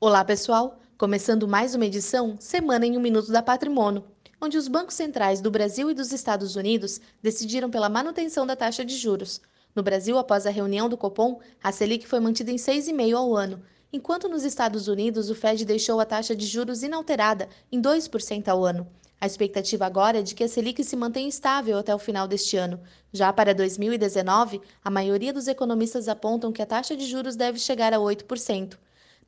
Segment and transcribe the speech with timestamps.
[0.00, 0.78] Olá, pessoal!
[0.96, 4.04] Começando mais uma edição Semana em um Minuto da Patrimônio,
[4.40, 8.84] onde os bancos centrais do Brasil e dos Estados Unidos decidiram pela manutenção da taxa
[8.84, 9.40] de juros.
[9.74, 13.60] No Brasil, após a reunião do Copom, a Selic foi mantida em 6,5% ao ano,
[13.92, 18.64] enquanto nos Estados Unidos o Fed deixou a taxa de juros inalterada em 2% ao
[18.64, 18.86] ano.
[19.20, 22.56] A expectativa agora é de que a Selic se mantenha estável até o final deste
[22.56, 22.80] ano.
[23.12, 27.92] Já para 2019, a maioria dos economistas apontam que a taxa de juros deve chegar
[27.92, 28.78] a 8%.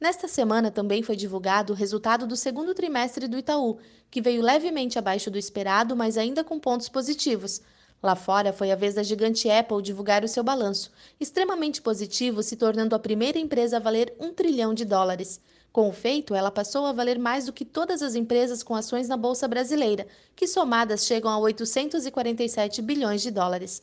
[0.00, 3.76] Nesta semana também foi divulgado o resultado do segundo trimestre do Itaú,
[4.10, 7.60] que veio levemente abaixo do esperado, mas ainda com pontos positivos.
[8.02, 12.56] Lá fora foi a vez da gigante Apple divulgar o seu balanço, extremamente positivo, se
[12.56, 15.38] tornando a primeira empresa a valer um trilhão de dólares.
[15.70, 19.06] Com o feito, ela passou a valer mais do que todas as empresas com ações
[19.06, 23.82] na Bolsa Brasileira, que somadas chegam a 847 bilhões de dólares.